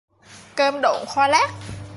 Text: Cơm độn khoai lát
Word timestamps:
Cơm 0.55 0.81
độn 0.81 1.05
khoai 1.07 1.29
lát 1.29 1.49